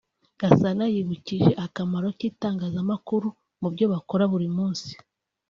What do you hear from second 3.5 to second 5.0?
mu byo bakora buri munsi